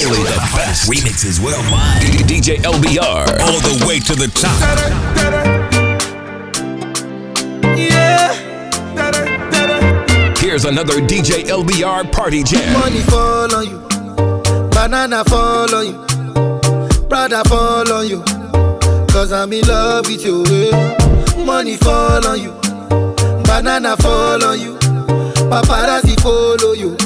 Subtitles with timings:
[0.00, 2.02] Only the best remixes worldwide.
[2.28, 5.68] DJ LBR, all the way to the top.
[7.76, 8.34] Yeah.
[10.38, 12.72] Here's another DJ LBR party jam.
[12.78, 13.78] Money fall on you,
[14.70, 18.22] banana fall on you, brother fall on you.
[19.08, 20.44] Cause I'm in love with you.
[20.46, 21.44] eh.
[21.44, 22.52] Money fall on you,
[23.44, 24.74] banana fall on you,
[25.50, 26.96] paparazzi follow you.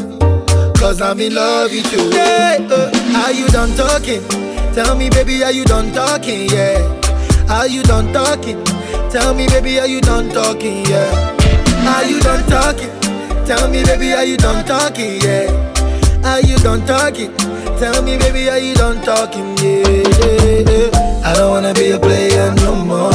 [0.83, 2.11] Cause I'm in love with you.
[2.11, 4.21] Yeah, uh, are you done talking?
[4.75, 6.51] Tell me, baby, are you done talking?
[6.51, 6.83] Yeah.
[7.49, 8.63] Are you done talking?
[9.09, 10.85] Tell me, baby, are you done talking?
[10.87, 11.07] Yeah.
[11.87, 12.91] Are you done talking?
[13.47, 15.21] Tell me, baby, are you done talking?
[15.21, 15.47] Yeah.
[16.25, 17.33] Are you done talking?
[17.79, 19.57] Tell me, baby, are you done talking?
[19.59, 19.87] Yeah.
[19.87, 21.23] yeah, yeah.
[21.25, 23.13] I don't wanna be a player no more.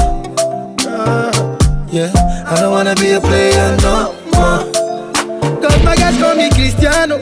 [1.91, 2.11] Yeah.
[2.47, 4.71] I don't wanna be a player no more.
[5.61, 7.17] Cause my guys call me Cristiano,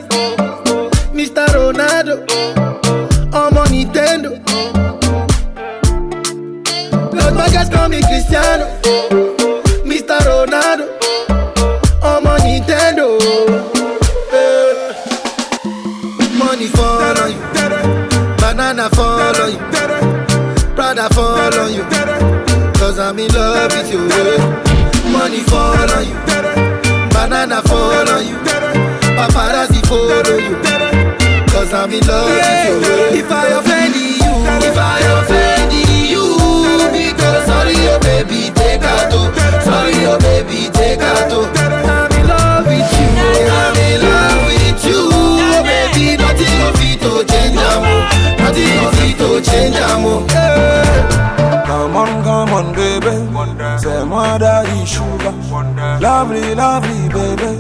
[57.16, 57.52] baby.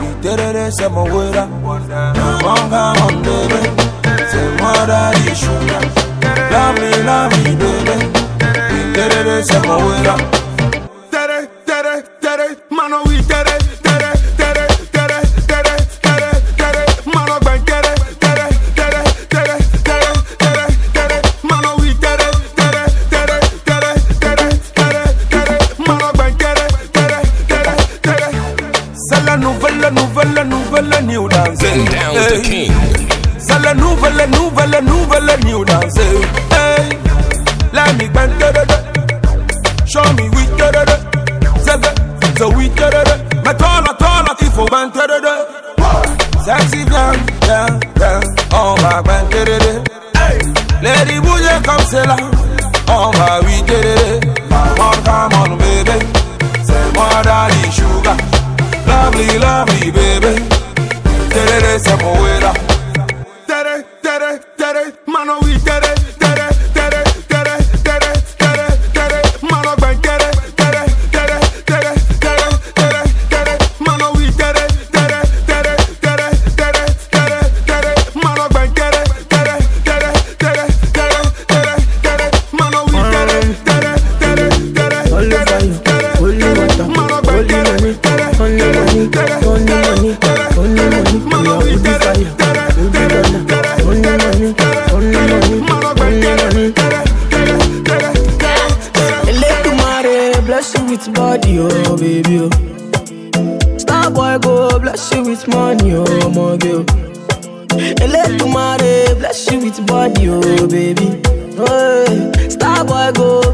[0.00, 3.60] We did it, say my way Come on, come on, baby.
[4.30, 5.82] Say moi daddy sugar.
[6.52, 7.96] Lovely, lovely, baby.
[7.96, 10.00] Oh, we did it, say my way
[11.10, 13.61] Tere, tere, tere, mano tere, tere,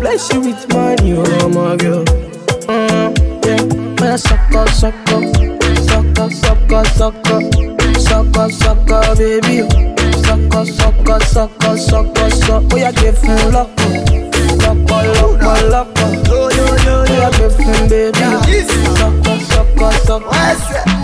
[0.09, 2.03] bless you with money, oh my girl.
[2.65, 3.13] Mm,
[3.45, 3.63] yeah,
[4.01, 5.21] man, sucker, sucker,
[5.85, 7.41] sucker, sucker, sucker,
[8.01, 9.69] sucker, sucker, baby.
[10.25, 12.69] Sucker, sucker, sucker, sucker, sucker.
[12.73, 13.69] Oh, yeah, give him luck,
[14.65, 16.27] luck, luck, luck.
[16.27, 18.19] Yo, yo, yo, yeah, give him baby.
[18.97, 20.27] Sucker, sucker, sucker.
[20.31, 20.98] My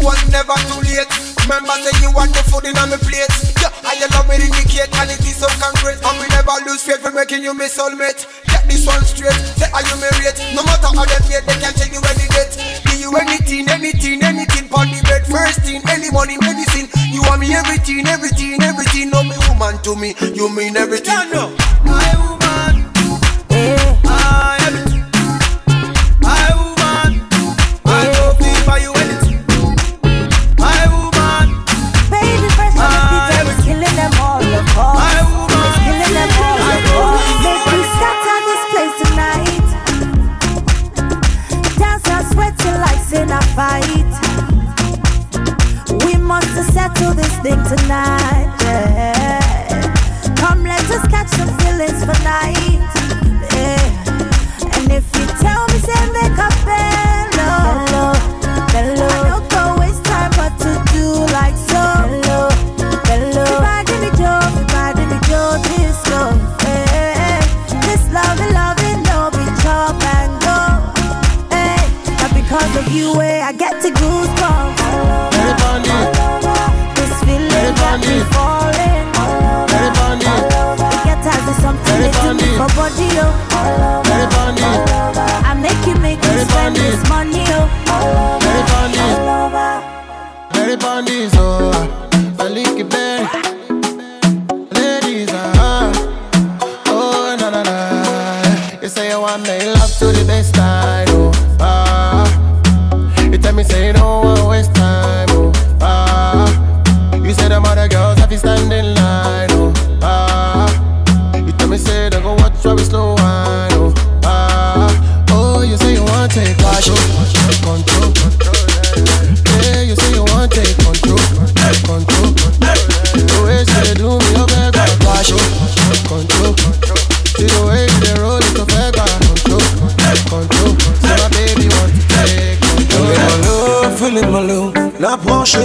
[0.00, 1.12] You, one never too late.
[1.44, 3.28] Remember, say you want the food in on my plate.
[3.60, 6.00] Yeah, I love me indicate, and it is so concrete.
[6.00, 8.24] And we never lose faith for making you my soulmate.
[8.48, 10.36] Get this one straight, say are you married?
[10.56, 12.54] No matter how they hate, they can tell you any date.
[12.88, 16.88] Give you anything, anything, anything, on the bed first thing, any money, medicine.
[17.12, 19.10] You want me everything, everything, everything.
[19.10, 21.12] No me woman to me, you mean everything.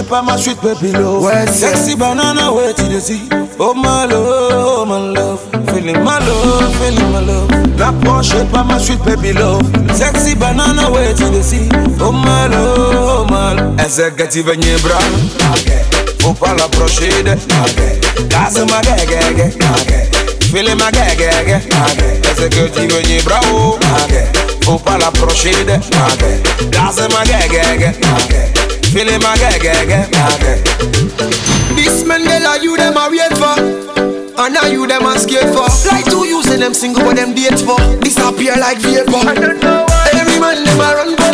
[0.09, 1.23] Pas ma sweet baby love.
[1.23, 3.21] Ouais, Sexy banana, to the sea?
[3.59, 5.39] Oh my love, oh my love.
[5.73, 7.47] Feeling my love, feeling my love.
[8.01, 9.61] Branche pas ma sweet baby love.
[9.93, 11.69] Sexy banana, to the sea?
[11.99, 13.79] Oh my love, oh my love.
[13.79, 14.97] Executive venye bra.
[16.21, 17.35] Faut pas l'approcher de.
[18.29, 19.53] Casse ma gagage.
[20.51, 21.61] Feeling ma gagage.
[22.31, 23.39] Executive venye bra.
[23.51, 23.77] oh.
[24.63, 25.77] Faut pas l'approcher de.
[26.71, 27.95] Casse ma gagage.
[28.95, 30.07] Feeling my gagage.
[31.75, 33.59] This man Mandela, you them a wait for.
[34.39, 35.67] And now you them a scared for.
[35.91, 37.75] Like two you say them single but them date for.
[37.99, 39.19] Disappear like vapor.
[39.27, 40.09] I don't know why.
[40.13, 41.24] Every man them a run follow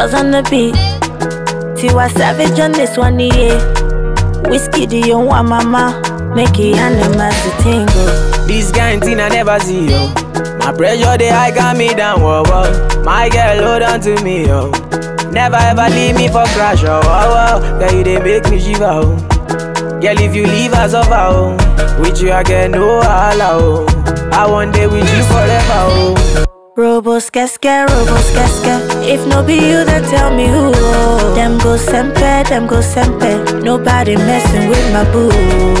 [0.00, 0.74] Spellz on the beat.
[1.76, 3.60] Tiwa Savage on this one, yeah.
[4.48, 6.00] Whiskey, do you want mama?
[6.34, 8.46] Make it animals to tingle.
[8.46, 10.08] This thing I never see, yo.
[10.58, 13.02] My pressure, they high got me down, whoa, whoa.
[13.04, 14.70] My girl, hold on to me, yo.
[15.32, 17.78] Never ever leave me for crash, oh, oh, oh.
[17.78, 19.16] Girl, you they make me shiver, oh.
[20.00, 22.00] Girl, if you leave us over, oh.
[22.00, 24.30] With you, I get no holla, oh.
[24.32, 26.49] I want day with you forever, oh.
[26.80, 28.72] Robo skeske, robo skeske.
[29.14, 30.72] If no be you, then tell me who.
[31.34, 33.62] Them go sempe, them go sempe.
[33.62, 35.28] Nobody messing with my boo.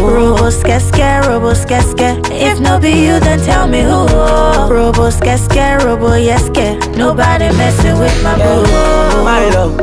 [0.04, 2.20] Robo skeske, robo skeske.
[2.30, 4.06] If no be you, then tell me who.
[4.68, 6.76] Robo skeske, robo yeske.
[6.98, 8.62] Nobody messing with my boo.
[9.24, 9.76] My love,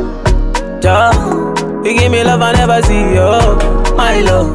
[0.80, 1.52] Joe,
[1.84, 3.56] you give me love I never see, yo.
[3.96, 4.54] My love,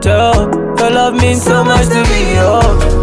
[0.00, 0.48] Joe,
[0.78, 3.01] your love means so much to me, yo.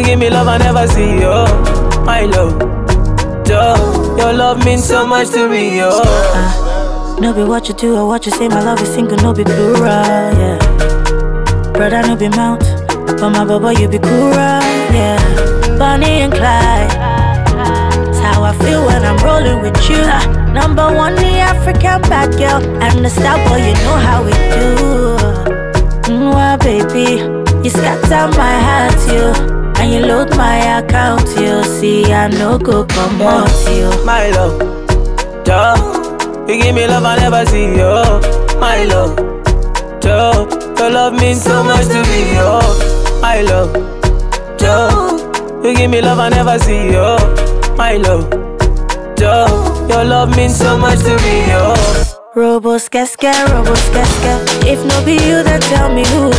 [0.00, 1.44] You give me love I never see, yo.
[2.06, 2.58] My love,
[3.44, 5.90] Joe, your love means so much to me, yo.
[5.92, 8.48] Ah, no be what you do or what you say.
[8.48, 10.56] My love is single, no be plural, yeah.
[11.74, 15.18] Brother, no be mount, but my baba you be cool, yeah.
[15.78, 16.88] Bonnie and Clyde,
[18.06, 20.00] that's how I feel when I'm rolling with you.
[20.54, 22.64] Number one, the African bad girl.
[22.82, 26.10] And the star boy, you know how we do.
[26.10, 27.20] Mwah, baby,
[27.62, 29.49] you scatter my heart, you.
[29.80, 33.88] And you load my account, you see, I no go come out, you.
[34.04, 34.58] My love,
[35.44, 35.76] duh.
[36.46, 38.20] You give me love I never see, yo.
[38.60, 39.16] My love,
[40.00, 40.46] duh.
[40.78, 42.60] Your love means so much to me, yo.
[43.22, 43.72] My love,
[44.58, 44.90] duh.
[45.64, 47.16] You give me love I never see, yo.
[47.76, 48.28] My love,
[49.16, 49.48] duh.
[49.88, 51.74] Your love means so much to me, yo.
[52.36, 54.38] Robos casca, robos casca.
[54.64, 56.30] If no be you, then tell me who.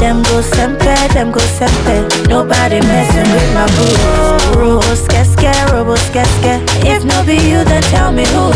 [0.00, 2.15] Them go sempe, them go sempe.
[2.36, 4.60] Nobody messing with my boo.
[4.60, 6.60] Robos casca, robos casca.
[6.86, 8.52] If no be you, then tell me who.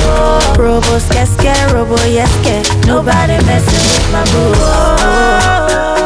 [0.61, 2.61] Robos casca, robo yeske.
[2.87, 6.00] Nobody messing with my boo.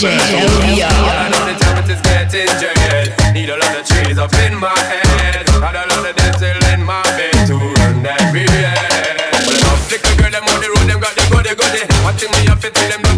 [0.00, 0.08] DJ.
[0.08, 3.12] All I know the it is getting jaded.
[3.34, 5.44] Need a lot of trees up in my head.
[5.60, 10.16] Had a lot of dental in my bed to run that real Well, enough little
[10.16, 11.84] girl them on the road, them got the goody goody.
[12.00, 13.09] Watching me up, it till them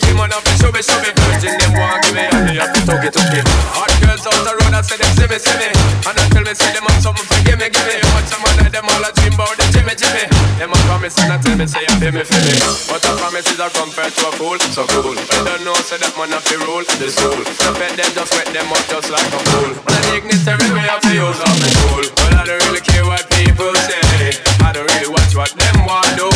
[0.00, 1.10] way, they came on off show me, show me.
[1.28, 3.44] Virgin them want give me, and they have to talk it, talk it.
[3.76, 5.68] Hot girls out the road, I say them see me, see me.
[6.04, 7.96] And until me see them have something for give me, give me.
[8.12, 10.24] Watch them and them all a dream about the Jimmy, Jimmy.
[10.60, 12.54] Them a promise and I tell me, say, I feel me, feel me.
[12.88, 15.16] But a promise is a compared to a fool, so cool.
[15.16, 17.40] But don't know, say that man have to rule the soul.
[17.60, 19.70] So bet them, just wet them up just like a fool.
[19.74, 22.04] When I dignitary, me have to use up the tool.
[22.20, 24.36] But I don't really care what people say.
[24.60, 26.28] I don't really watch what them want do.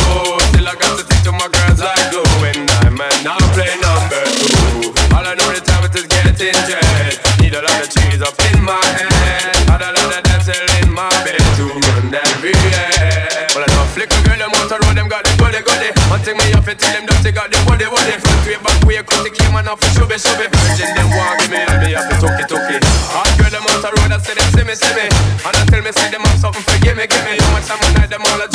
[0.51, 2.24] Still I got to stick to my girls like glue.
[8.65, 9.53] My head.
[10.81, 11.05] In my.
[13.55, 14.51] Well, I know flick a girl, them
[14.97, 15.31] them got the
[16.25, 16.67] thing me off
[17.31, 18.17] got the body body.
[18.17, 18.99] Front way, back way,
[19.69, 20.49] off the shubby.
[20.49, 21.93] Virgin them want give me, and me
[22.41, 22.83] it, it.
[23.13, 23.63] Hot girl, them
[24.19, 25.05] say see me, see me.
[25.45, 27.37] And tell me, say them have something for give me, give me.
[27.37, 28.54] How much time I night, them all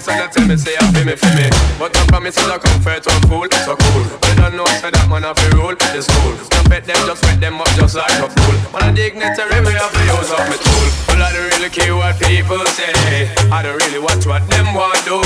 [0.00, 1.46] promise and they tell me, say I feel me, feel me.
[1.78, 4.04] But I promise is a comfort a fool, so cool.
[4.24, 6.34] They don't know, say that man have to rule, it's cool.
[6.50, 8.56] Don't bet them, just wet them up just like a fool.
[8.72, 10.86] Man, a dignitary, me have to use up my tool.
[11.08, 13.28] Well, I don't really care what people say.
[13.52, 15.20] I don't really watch what them want do.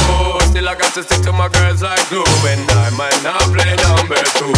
[0.50, 2.26] Still, I got to stick to my girls like glue.
[2.48, 4.54] And I might not play number two.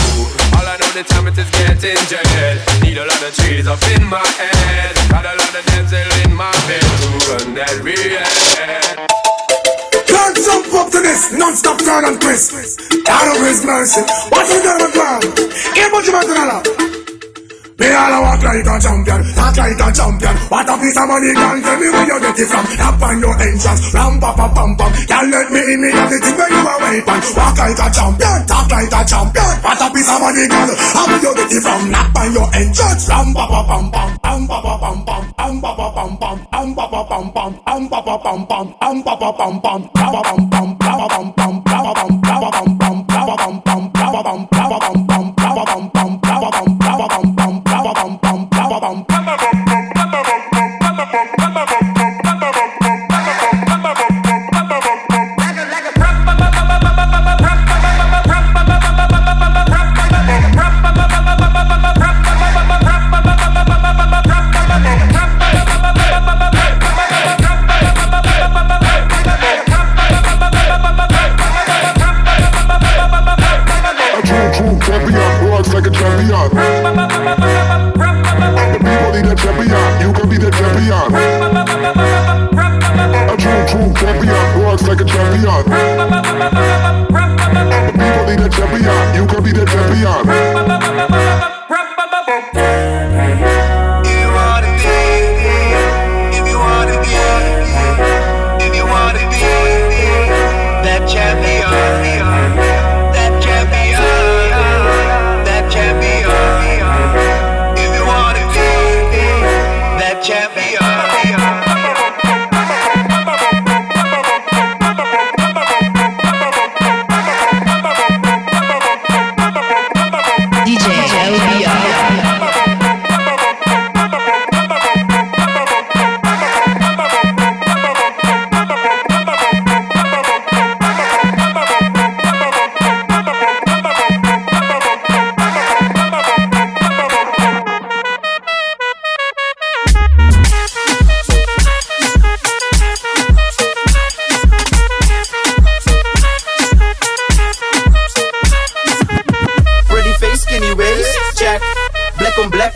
[0.57, 2.57] All I know the time it is getting jet.
[2.81, 4.97] Need a lot of trees up in my head.
[5.13, 9.46] Got a lot of dental in my bed to run that real.
[10.45, 12.53] Jump up to this non-stop turn and twist.
[13.09, 14.03] Out of his mercy.
[14.29, 15.47] What you gonna do?
[15.73, 16.27] Here, what you want
[17.77, 20.35] Me all a walk like a champion, talk like a champion.
[20.49, 22.65] What a piece of money, can tell me where you get it from.
[22.73, 24.91] Tap on your entrance, ram pa pa pam pam.
[25.05, 27.21] Can't let me in me have the thing where you are waiting.
[27.37, 29.53] Walk like a champion, talk like a champion.
[29.61, 31.83] What a piece of money, girl, how you get it from?
[31.93, 35.55] Tap on your entrance, ram pa pa pam pam, ram pa pa pam pam, ram
[35.61, 38.97] pa pa pam pam, ram pa pa pam pam, ram pa pa pam pam, ram
[39.05, 41.36] pa pa pam pam, ram pa pam pam, ram pa pam pa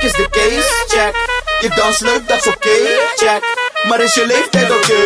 [0.04, 1.14] is de case, check.
[1.60, 3.42] Je dans leuk, dat is oké, okay, check.
[3.88, 4.76] Maar is je leeftijd oké?
[4.76, 4.96] Okay?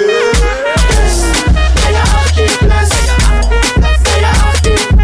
[0.88, 1.16] Yes.
[1.74, 2.88] Ben je 18 plus?
[4.02, 5.03] Ben je 18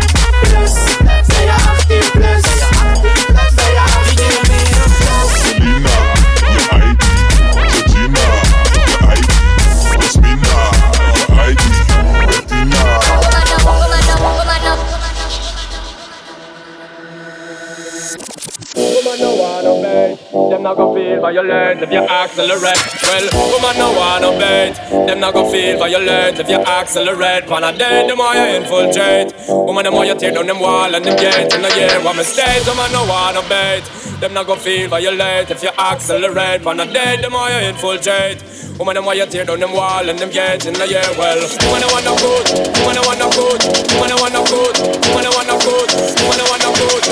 [20.70, 22.86] not gonna feel violent if you accelerate.
[23.02, 24.74] Well, woman no wanna bait,
[25.06, 27.46] them not gonna feel violent if you accelerate.
[27.48, 29.34] Pan a day, the more you infiltrate.
[29.48, 31.52] Woman, the more you tear down them wall and them gate.
[31.54, 33.82] In the year, what mistakes, woman no wanna bait.
[34.20, 36.62] Them not gonna feel violent if you accelerate.
[36.62, 38.38] Pan a day, the more you infiltrate.
[38.78, 40.66] Woman, the more you tear down them wall and them gate.
[40.66, 42.46] In the year, well, woman, I want no good,
[42.78, 43.60] woman, I want no good,
[43.98, 44.74] woman, I want no good,
[45.10, 45.90] woman, I want no good,
[46.22, 47.02] woman, I want no good,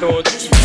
[0.00, 0.57] tear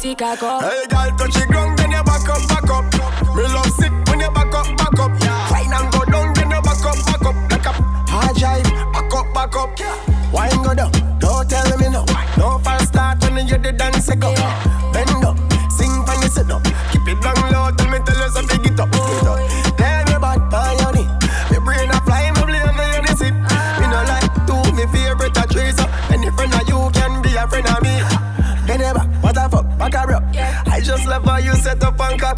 [0.00, 0.62] cock up.
[0.62, 2.84] Hey, girl, touch the ground, then you back up, back up.
[3.36, 5.10] Me love sick when you back up, back up.
[5.50, 7.36] Wine and go down, then you back up, back up.
[7.50, 7.72] Like a
[8.08, 10.32] hard drive, back up, back up.
[10.32, 12.04] Wine go down, don't tell me no.
[12.38, 14.34] No fast start when you the dance go.
[14.92, 15.21] Bend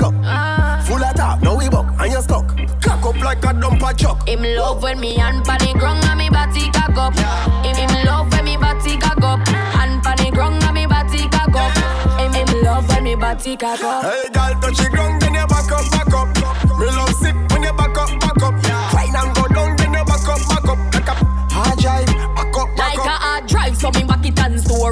[0.05, 0.87] up and.
[0.87, 2.47] Full of talk, now we buck, and you're stuck.
[2.81, 4.29] Cock up like a dumper truck.
[4.29, 7.14] Him love when me hand pan the ground and me body cock up.
[7.64, 9.49] Him him love when me body cock up.
[9.49, 12.21] Hand pan the ground and me body cock up.
[12.21, 14.05] Him him love when me body cock up.
[14.05, 16.34] Hey, girl, touch the ground, then you back up, back up.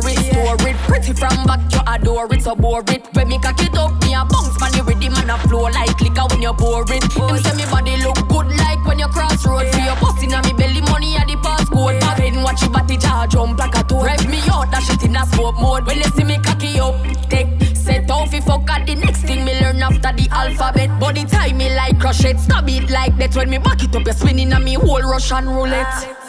[0.00, 0.76] Back it store it.
[0.88, 3.02] Pretty from back, you adore it, so bore it.
[3.12, 6.00] When me cock it up, me a bounce man, the rhythm and a flow like
[6.00, 7.04] liquor when you pour it.
[7.12, 9.68] Him say me body look good like when you cross road.
[9.68, 12.00] For your bust inna me belly, money at the passcode.
[12.00, 14.04] Back in, watch your body jar jump like a toad.
[14.04, 15.86] Rev me out, that shit in a smoke mode.
[15.86, 16.96] When you see me cocky up,
[17.28, 20.88] take set off if fuck at the next thing me learn after the alphabet.
[21.00, 23.34] Body tie me like crochet, stab it like that.
[23.34, 26.21] When me back it up, you spinning on me whole Russian roulette.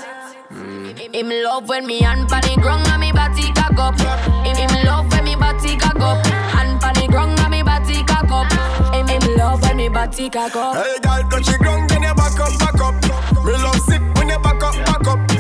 [1.14, 4.00] Him love when me hand pan the ground and me body cock up.
[4.44, 6.26] Him, him love when me body cock up.
[6.26, 8.52] Hand pan the ground and me body cock up.
[8.92, 10.76] Him, him love when me body cock up.
[10.76, 13.46] Hey, girl, touch the ground, then you back up, back up.
[13.46, 15.33] Me love sick when you back up, back up.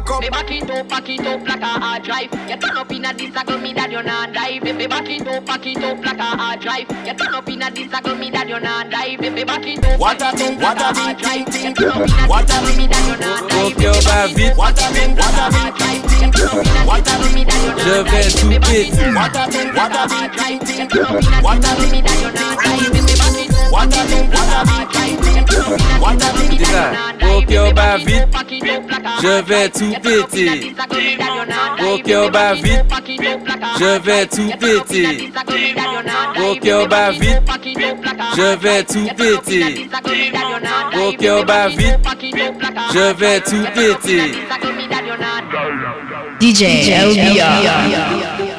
[0.00, 0.20] Back up, back up.
[0.22, 2.30] Me back it up, back it up like a hard drive.
[2.48, 4.62] You turn up inna this circle, me that you not dive.
[4.62, 6.90] Baby, back it up, back it up like a hard drive.
[7.06, 9.20] You turn up inna this circle, me that you not dive.
[9.20, 11.44] Baby, back it up, What back a it thing, up what like a hard thing,
[11.44, 11.54] drive.
[11.54, 11.74] thing, You thing.
[11.74, 13.54] turn up inna What this a circle, thing, me that you not dive.
[13.54, 15.46] Mon cœur bat vite, What a thing, what a
[15.78, 16.86] thing, thing, thing.
[16.86, 17.46] What a thing,
[17.78, 19.14] je vais tout péter.
[19.14, 20.88] what a thing, what a thing, thing, thing.
[21.42, 22.93] What a thing, what a thing, what
[26.64, 26.92] ça,
[27.22, 28.26] mon cœur bat vite,
[29.22, 30.74] je vais tout péter.
[31.80, 32.84] Mon cœur bat vite,
[33.78, 35.32] je vais tout péter.
[36.36, 37.42] Mon cœur bat vite,
[38.36, 39.88] je vais tout péter.
[40.94, 41.98] Mon cœur bat vite,
[42.92, 44.32] je vais tout péter.
[46.40, 48.53] DJ LBR.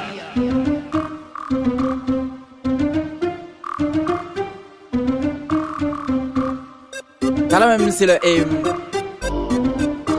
[7.58, 8.48] La même, c'est le aim.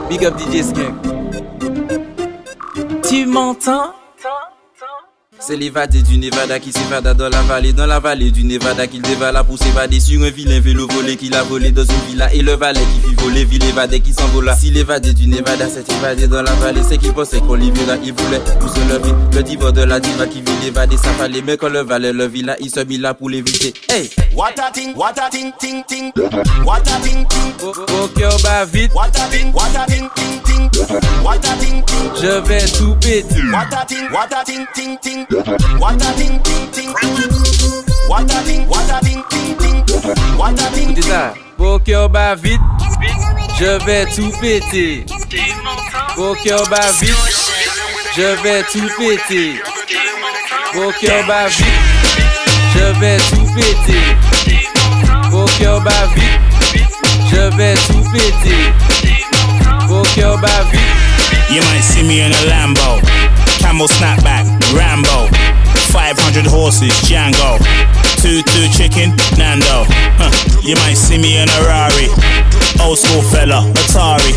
[0.09, 0.95] Big up DJ Skunk.
[3.07, 3.93] Tu m'entends?
[5.39, 9.01] C'est l'évadé du Nevada qui s'évada dans la vallée, dans la vallée du Nevada qu'il
[9.01, 12.41] dévala pour s'évader sur un vilain vélo volé qu'il a volé dans une villa et
[12.41, 14.55] le valet qui fit voler, ville évadé qui s'envola.
[14.55, 17.97] Si l'évadé du Nevada s'est évadé dans la vallée, c'est qu'il pensait qu'on l'y verra,
[18.03, 19.13] il voulait pour se lever.
[19.33, 22.25] Le diva de la diva qui vit l'évader, ça fallait, mais quand le valet le
[22.25, 23.73] villa, il se mit là pour l'éviter.
[23.89, 24.09] Hey!
[24.33, 26.11] What a thing, what a thing, ting, ting.
[26.65, 27.53] What a thing, ting.
[27.63, 30.69] Au cœur bat vite, What a thing, what a thing, ting, ting.
[31.23, 31.83] What a ting.
[32.21, 33.41] je vais tout péter.
[33.51, 35.26] What a thing, what a thing, ting, ting.
[35.29, 36.93] What a thing, ting, ting.
[38.07, 40.37] What a thing, what a thing, ting, ting.
[40.37, 41.33] What a.
[41.59, 42.61] Au cœur bat vite,
[43.59, 45.05] je vais tout péter.
[46.69, 47.15] Bat vite,
[48.15, 49.59] je vais tout péter.
[51.27, 51.67] Bat vite,
[52.73, 54.15] je vais tout péter.
[55.83, 56.41] Bat vite,
[57.29, 58.71] je vais tout péter.
[59.89, 60.97] Au cœur bat vite.
[61.49, 62.99] You might see me in a Lambo,
[63.59, 64.16] camel Rambo,
[66.77, 67.57] 500 horses, Django,
[68.21, 69.85] 2-2 chicken, Nando.
[70.17, 70.31] Huh.
[70.61, 72.07] You might see me in a Rari,
[72.81, 74.33] old school fella, Atari.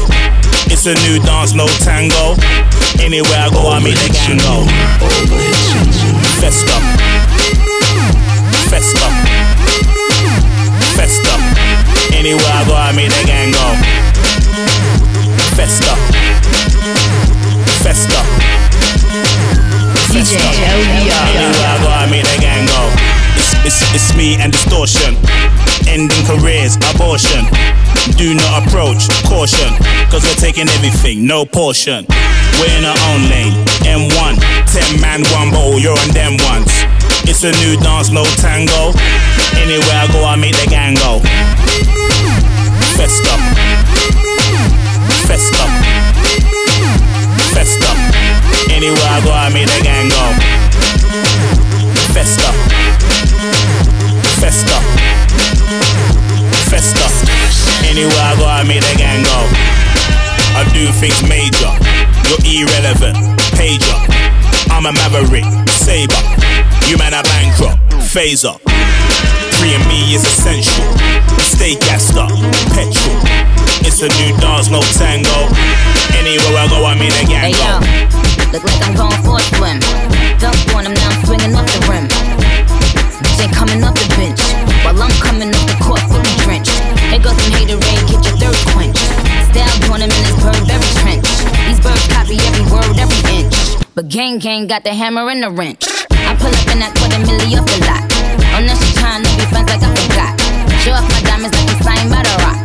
[0.72, 2.36] It's a new dance, no tango.
[3.00, 4.40] Anywhere I go, I meet the gang.
[6.40, 6.80] Festa,
[8.70, 9.08] festa,
[10.96, 11.34] festa.
[12.16, 13.52] Anywhere I go, I meet the gang.
[15.56, 15.94] Festa.
[17.82, 18.69] Festa.
[22.70, 22.82] Go.
[23.36, 25.16] It's, it's, it's me and distortion.
[25.88, 27.44] Ending careers, abortion.
[28.16, 29.72] Do not approach, caution.
[30.10, 32.04] Cause we're taking everything, no portion.
[32.58, 33.54] We're in our own lane.
[33.84, 34.36] M1,
[34.68, 36.70] 10 man, one bottle, you're on them ones.
[37.24, 38.92] It's a new dance, no tango.
[39.56, 41.20] Anywhere I go, I make the gang go.
[42.96, 43.34] Festa.
[45.26, 45.64] Festa.
[45.64, 45.79] Festa.
[49.40, 50.20] I make the gang go.
[52.12, 52.52] Festa.
[54.36, 54.76] Festa.
[56.68, 57.06] Festa.
[57.88, 59.40] Anywhere I go, I make the gang go.
[60.54, 61.72] I do things major.
[62.28, 63.16] You're irrelevant.
[63.56, 63.96] Pager.
[64.70, 65.44] I'm a maverick.
[65.70, 66.20] Saber.
[66.88, 67.80] You man are bankrupt.
[68.12, 68.69] Phaser.
[69.60, 70.88] Free and me is essential.
[71.36, 72.32] Stay gassed up.
[72.72, 73.20] Petrol.
[73.84, 75.52] It's a new dance, no tango.
[76.16, 77.76] Anywhere I go, I make the gang Hey yo,
[78.56, 79.76] look like I'm going for a swim.
[80.40, 82.08] Dunk on him, now I'm swinging off the rim.
[83.20, 84.40] Bitch ain't coming off the bench,
[84.80, 86.80] while I'm coming off the court fully drenched.
[87.12, 89.04] Here goes some hater rain, get your thirst quenched.
[89.52, 91.28] Style doing him in his bird very trench.
[91.68, 93.56] These birds copy every word, every inch.
[93.92, 95.84] But gang gang got the hammer and the wrench.
[96.16, 98.29] I pull up in that quarter milli off the lot.
[98.54, 98.92] Oh, now she
[99.24, 100.32] to be friends like I forgot.
[100.82, 102.58] Show off my diamonds like I'm signed by the rock.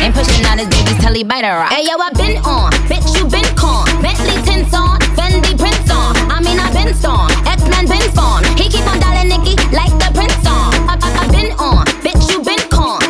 [0.00, 1.72] Ain't pushing out his baby's telly by the rock.
[1.72, 3.86] Hey yo, I been on, bitch you been con.
[4.02, 6.16] Bentley tints on, Fendi prints on.
[6.30, 8.46] I mean I been storm, X Men been formed.
[8.58, 10.74] He keep on dialing Nicki like the prince on.
[10.88, 12.60] I, I, I been on, bitch you been.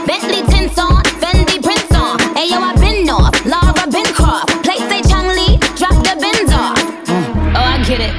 [0.07, 0.43] Bentley
[0.79, 1.03] on,
[1.95, 2.19] on.
[2.35, 3.35] Hey yo, I been off,
[3.91, 4.07] been
[5.77, 6.15] drop the
[6.53, 6.79] off.
[7.07, 7.55] Mm.
[7.55, 8.15] Oh I get it.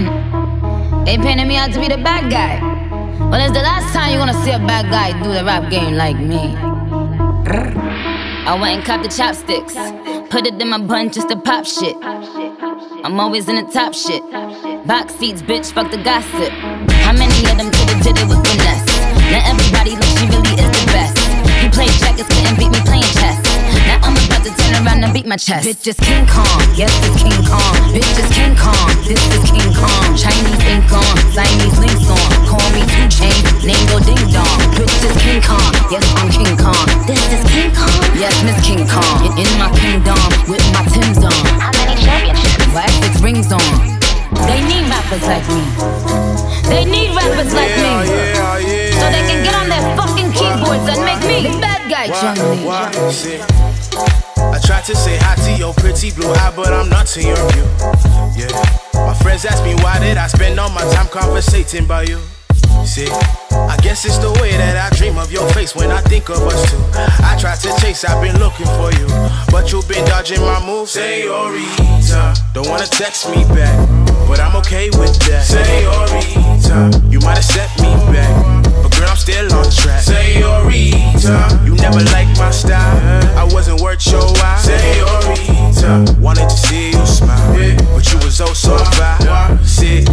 [0.00, 1.46] Mm.
[1.46, 2.85] Me out to be the bad guy.
[3.30, 5.94] Well, it's the last time you're gonna see a bad guy do the rap game
[5.94, 6.54] like me.
[8.46, 9.74] I went and copped the chopsticks.
[10.30, 11.96] Put it in my bun just to pop shit.
[12.02, 14.22] I'm always in the top shit.
[14.86, 16.52] Box seats, bitch, fuck the gossip.
[17.02, 18.86] How many of them could've did it with finesse?
[19.34, 21.18] Now everybody like she really is the best.
[21.62, 23.15] You play checkers, couldn't beat me playing
[24.66, 25.68] I'm about to turn around and beat my chest.
[25.68, 27.74] Bitch is King Kong, yes it's King Kong.
[27.94, 30.06] Bitch is King Kong, this is King Kong.
[30.18, 32.30] Chinese ink on, Siamese links on.
[32.50, 34.58] Call me two chain, name go ding dong.
[34.74, 36.86] Bitch is King Kong, yes I'm King Kong.
[37.06, 39.38] This is King Kong, yes Miss King Kong.
[39.38, 40.18] In my kingdom
[40.50, 41.42] with my Tim's on.
[41.62, 42.66] How many championships?
[42.74, 43.62] My six rings on.
[44.50, 45.62] They need rappers like me.
[46.66, 47.94] They need rappers like me.
[48.98, 53.65] So they can get on their fucking keyboards and make me the bad guy, Chung
[54.38, 57.36] I tried to say hi to your pretty blue eye, but I'm not to your
[57.52, 57.66] view.
[58.36, 58.52] Yeah.
[58.94, 62.20] My friends ask me why did I spend all my time conversating about you.
[62.84, 63.08] See,
[63.50, 66.38] I guess it's the way that I dream of your face when I think of
[66.42, 66.78] us two.
[67.24, 69.08] I tried to chase, I've been looking for you,
[69.50, 70.92] but you've been dodging my moves.
[70.92, 73.74] Senorita, don't wanna text me back,
[74.28, 75.42] but I'm okay with that.
[75.42, 78.55] Senorita, you might have set me back,
[78.96, 80.02] girl, I'm still on track.
[80.02, 82.98] Senorita, you never liked my style,
[83.36, 84.58] I wasn't worth your while.
[84.58, 87.52] Senorita, wanted to see you smile,
[87.94, 89.64] but you was oh so fine.
[89.64, 90.04] See,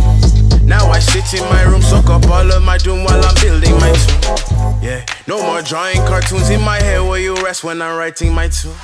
[0.64, 3.74] now I sit in my room, soak up all of my doom while I'm building
[3.80, 4.80] my tomb.
[4.82, 8.50] Yeah, no more drawing cartoons in my head where you rest when I'm writing my
[8.50, 8.76] tune.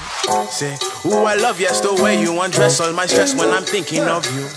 [0.50, 4.04] Say, ooh, I love yes the way you undress all my stress when I'm thinking
[4.04, 4.48] of you.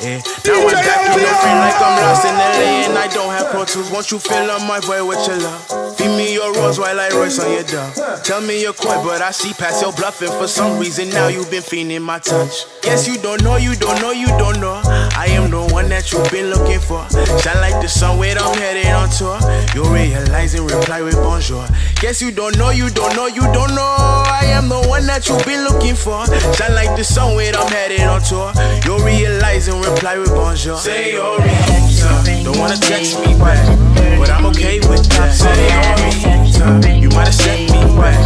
[0.00, 0.22] Yeah.
[0.46, 3.50] Now I'm back in the frame like I'm lost in LA and I don't have
[3.50, 3.90] Pro Tools.
[3.90, 5.96] Won't you fill up my void with your love?
[5.98, 8.22] Feed me your rose while I royce on your dove.
[8.22, 10.30] Tell me you're coy, but I see past your bluffing.
[10.30, 12.64] For some reason now you've been feeling my touch.
[12.82, 14.80] Guess you don't know, you don't know, you don't know.
[14.84, 17.02] I am the one that you've been looking for.
[17.42, 19.38] Shine like the sun when I'm headed on tour.
[19.74, 21.66] You'll realize and reply with bonjour.
[22.00, 23.96] Guess you don't know, you don't know, you don't know.
[24.30, 26.24] I am the one that you've been looking for.
[26.54, 28.52] Shine like the sun when I'm headed on tour.
[28.84, 30.76] You'll realize and reply with bonjour.
[30.76, 32.44] Say your reason.
[32.44, 33.60] Don't wanna text me back,
[34.18, 35.34] but I'm okay with that.
[35.34, 35.52] Say
[36.04, 37.02] reason.
[37.02, 38.18] You might have set me back,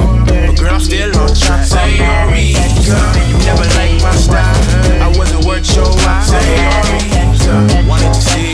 [0.47, 1.65] but girl, I'm still on track.
[1.65, 2.71] Say your reason.
[3.31, 5.03] You never liked my style.
[5.03, 6.23] I wasn't worth your while.
[6.23, 7.89] Say your reason.
[7.89, 8.50] Wanted to see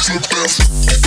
[0.00, 1.03] Slip dance.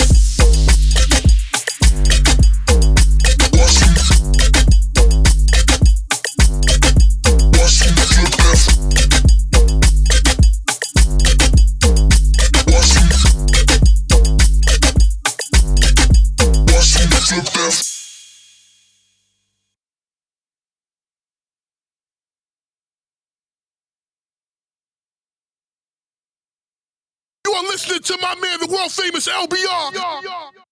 [28.08, 30.67] To my man, the world famous LBR.